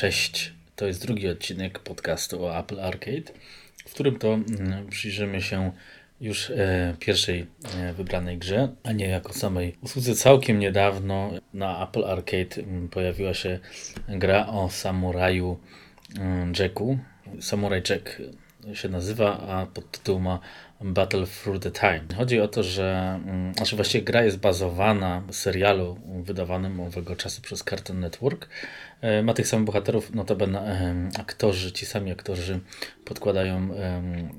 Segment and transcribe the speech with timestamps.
[0.00, 3.32] Cześć, to jest drugi odcinek podcastu o Apple Arcade,
[3.86, 5.72] w którym to mm, przyjrzymy się
[6.20, 10.14] już e, pierwszej e, wybranej grze, a nie jako samej usłudze.
[10.14, 13.58] Całkiem niedawno na Apple Arcade mm, pojawiła się
[14.08, 15.58] gra o samuraju
[16.18, 16.98] mm, Jacku.
[17.40, 18.22] Samurai Jack
[18.74, 20.38] się nazywa, a podtytuł ma
[20.80, 22.00] Battle Through the Time.
[22.16, 27.42] Chodzi o to, że mm, znaczy właściwie gra jest bazowana w serialu wydawanym owego czasu
[27.42, 28.48] przez Cartoon Network.
[29.00, 32.60] E, ma tych samych bohaterów, notabene aktorzy, ci sami aktorzy
[33.04, 33.68] podkładają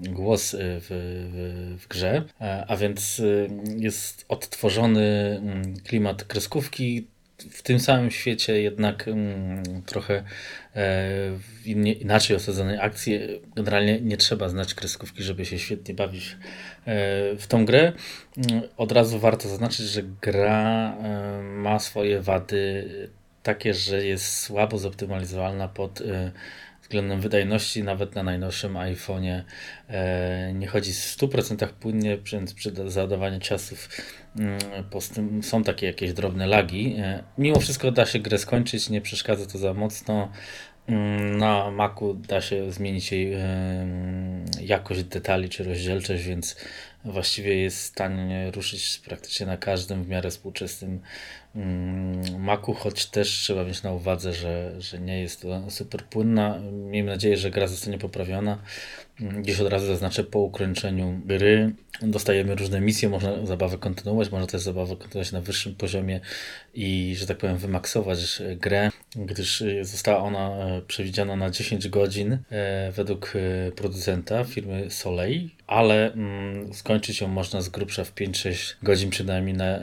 [0.10, 3.22] głos e, w, w, w grze, e, a więc
[3.78, 7.08] jest odtworzony mm, klimat kreskówki,
[7.52, 10.24] w tym samym świecie jednak mm, trochę
[10.76, 11.02] e,
[11.66, 13.20] inaczej osadzonej akcji.
[13.56, 16.36] Generalnie nie trzeba znać kreskówki, żeby się świetnie bawić e,
[17.36, 17.94] w tą grę.
[18.38, 22.90] Mm, od razu warto zaznaczyć, że gra e, ma swoje wady
[23.44, 26.32] takie, że jest słabo zoptymalizowana pod e,
[26.92, 29.42] względem wydajności, nawet na najnowszym iPhone'ie
[29.90, 33.90] e, nie chodzi w 100% płynnie przy, przy zadawaniu czasów.
[34.40, 36.96] Mm, są takie jakieś drobne lagi.
[36.98, 40.32] E, mimo wszystko da się grę skończyć, nie przeszkadza to za mocno.
[40.88, 43.34] Mm, na Macu da się zmienić jej
[44.72, 46.56] jakość detali czy rozdzielczość, więc
[47.06, 51.00] właściwie jest w stanie ruszyć praktycznie na każdym w miarę współczesnym
[51.56, 56.60] mm, Macu, choć też trzeba mieć na uwadze, że, że nie jest to super płynna.
[56.72, 58.58] Miejmy nadzieję, że gra zostanie poprawiona.
[59.22, 64.48] Mm, gdzieś od razu zaznaczę po ukończeniu gry dostajemy różne misje, można zabawę kontynuować, można
[64.48, 66.20] też zabawę kontynuować na wyższym poziomie
[66.74, 72.92] i, że tak powiem, wymaksować grę, gdyż została ona e, przewidziana na 10 godzin e,
[72.92, 79.10] według e, producenta firmy Soleil, ale mm, skończyć ją można z grubsza w 5-6 godzin
[79.10, 79.78] przynajmniej na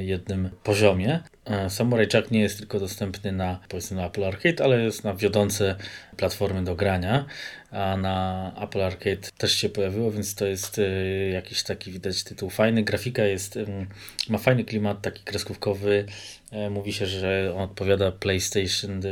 [0.00, 1.20] jednym poziomie.
[1.68, 5.76] Samurai Jack nie jest tylko dostępny na, powiedzmy, na Apple Arcade, ale jest na wiodące
[6.16, 7.24] platformy do grania,
[7.70, 10.80] a na Apple Arcade też się pojawiło, więc to jest
[11.32, 12.82] jakiś taki widać tytuł fajny.
[12.82, 13.58] Grafika jest,
[14.28, 16.39] ma fajny klimat, taki kreskówkowy, E,
[16.70, 19.02] mówi się, że on odpowiada PlayStation e,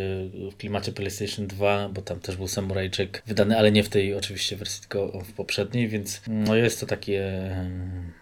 [0.50, 4.14] w klimacie PlayStation 2, bo tam też był Samurai Jack wydany, ale nie w tej
[4.14, 7.50] oczywiście wersji, tylko w poprzedniej, więc no jest to takie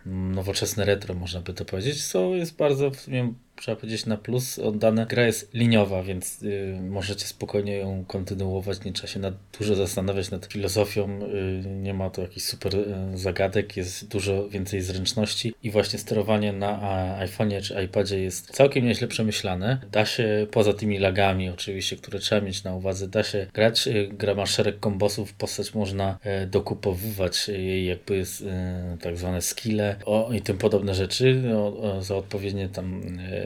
[0.06, 4.58] nowoczesne retro, można by to powiedzieć, co jest bardzo w sumie trzeba powiedzieć na plus
[4.58, 5.06] oddane.
[5.06, 10.30] Gra jest liniowa, więc y, możecie spokojnie ją kontynuować, nie trzeba się nad, dużo zastanawiać
[10.30, 12.84] nad filozofią, y, nie ma tu jakichś super y,
[13.14, 16.78] zagadek, jest dużo więcej zręczności i właśnie sterowanie na
[17.20, 19.78] iPhone'ie czy iPadzie jest całkiem nieźle przemyślane.
[19.92, 24.08] Da się, poza tymi lagami oczywiście, które trzeba mieć na uwadze, da się grać, y,
[24.12, 28.24] gra ma szereg kombosów, postać można y, dokupowywać jej jakby y,
[29.00, 33.45] tak zwane skille o, i tym podobne rzeczy o, o, za odpowiednie tam E,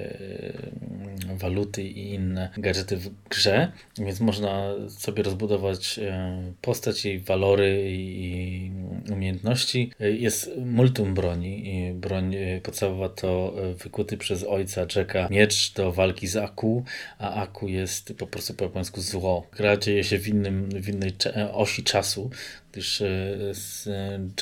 [1.34, 8.71] waluty i inne gadżety w grze, więc można sobie rozbudować e, postać, jej walory i
[9.11, 9.91] umiejętności.
[10.00, 11.91] E, jest multum broni.
[11.94, 16.84] Broń podstawowa to wykuty przez ojca Jacka miecz do walki z Aku,
[17.19, 19.47] a Aku jest po prostu po japońsku zło.
[19.56, 21.12] Gra dzieje się w, innym, w innej
[21.53, 22.31] osi czasu,
[22.72, 23.03] gdyż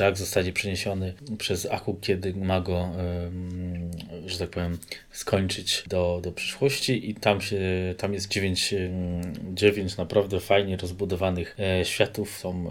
[0.01, 2.93] Jack zostanie przeniesiony przez Aku, kiedy ma go,
[4.27, 4.79] że tak powiem,
[5.11, 7.61] skończyć do, do przyszłości i tam się,
[7.99, 8.75] tam jest dziewięć,
[9.55, 12.71] dziewięć naprawdę fajnie rozbudowanych e, światów, są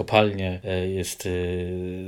[0.00, 1.30] kopalnie, e, jest e,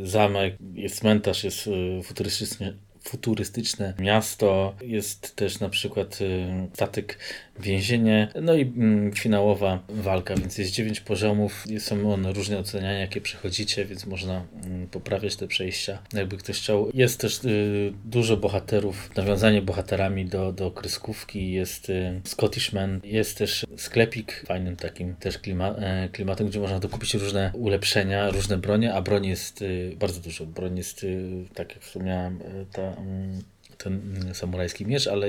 [0.07, 1.71] zamek, jest cmentarz, jest
[2.03, 4.75] futurystyczny futurystyczne miasto.
[4.83, 7.19] Jest też na przykład y, statek
[7.61, 11.65] więzienie, no i mm, finałowa walka, więc jest 9 poziomów.
[11.79, 16.91] Są one różne oceniania, jakie przechodzicie, więc można mm, poprawiać te przejścia, jakby ktoś chciał.
[16.95, 23.67] Jest też y, dużo bohaterów, nawiązanie bohaterami do, do kreskówki, jest y, Scottishman, jest też
[23.77, 29.03] sklepik fajnym takim też klima, e, klimatem, gdzie można dokupić różne ulepszenia, różne bronie, a
[29.03, 29.65] broń jest
[29.97, 30.47] bardzo dużo.
[30.47, 31.07] Broń jest,
[31.55, 32.39] tak jak wspomniałem,
[32.73, 32.92] ta
[33.79, 35.29] ten samurajski miecz, ale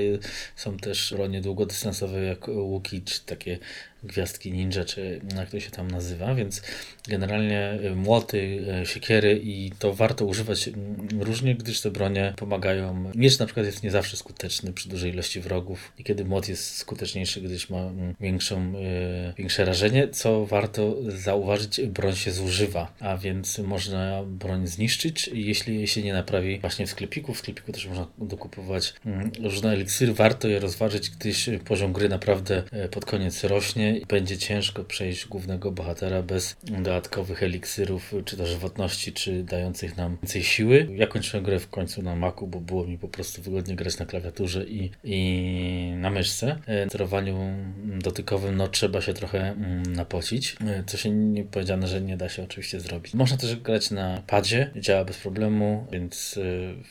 [0.56, 3.58] są też bronie długodystansowe jak łuki, czy takie
[4.04, 6.62] gwiazdki ninja, czy jak to się tam nazywa, więc
[7.08, 13.12] generalnie y, młoty, y, siekiery i to warto używać mm, różnie, gdyż te bronie pomagają.
[13.14, 16.76] Miecz na przykład jest nie zawsze skuteczny przy dużej ilości wrogów, i kiedy młot jest
[16.76, 23.16] skuteczniejszy, gdyż ma mm, większą, y, większe rażenie, co warto zauważyć, broń się zużywa, a
[23.16, 27.34] więc można broń zniszczyć, jeśli się nie naprawi właśnie w sklepiku.
[27.34, 30.14] W sklepiku też można dokupić kupować mm, różne eliksiry.
[30.14, 35.72] Warto je rozważyć, gdyż poziom gry naprawdę e, pod koniec rośnie będzie ciężko przejść głównego
[35.72, 40.88] bohatera bez dodatkowych eliksyrów, czy to żywotności, czy dających nam więcej siły.
[40.94, 44.06] Ja kończyłem grę w końcu na Macu, bo było mi po prostu wygodnie grać na
[44.06, 46.58] klawiaturze i, i na myszce.
[46.66, 47.38] E, w sterowaniu
[47.84, 52.28] dotykowym no, trzeba się trochę mm, napocić, e, co się nie powiedziane, że nie da
[52.28, 53.14] się oczywiście zrobić.
[53.14, 56.38] Można też grać na padzie, działa bez problemu, więc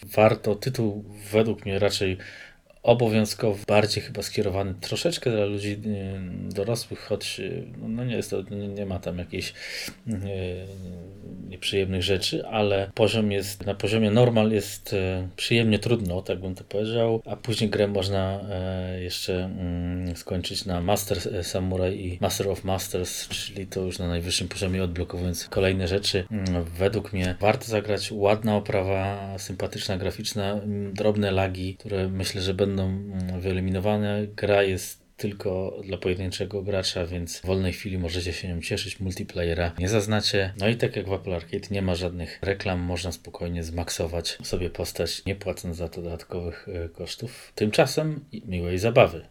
[0.03, 0.55] warto.
[0.55, 2.17] Tytuł według mnie raczej
[2.83, 8.41] obowiązkowo bardziej chyba skierowany troszeczkę dla ludzi y, dorosłych, choć y, no nie jest to,
[8.75, 9.53] nie, ma tam jakichś
[10.07, 10.67] nie, y,
[11.53, 14.95] nieprzyjemnych rzeczy, ale poziom jest, na poziomie normal jest
[15.35, 18.39] przyjemnie trudno, tak bym to powiedział, a później grę można
[18.99, 24.47] jeszcze mm, skończyć na Master Samurai i Master of Masters, czyli to już na najwyższym
[24.47, 26.25] poziomie odblokowując kolejne rzeczy.
[26.31, 32.53] Mm, według mnie warto zagrać, ładna oprawa, sympatyczna, graficzna, mm, drobne lagi, które myślę, że
[32.53, 33.03] będą
[33.39, 34.27] wyeliminowane.
[34.35, 39.71] Gra jest tylko dla pojedynczego gracza, więc w wolnej chwili możecie się nią cieszyć, multiplayera
[39.79, 40.53] nie zaznacie.
[40.59, 44.69] No i tak jak w Apple Arcade nie ma żadnych reklam, można spokojnie zmaksować sobie
[44.69, 47.51] postać, nie płacąc za to dodatkowych e, kosztów.
[47.55, 49.25] Tymczasem miłej zabawy.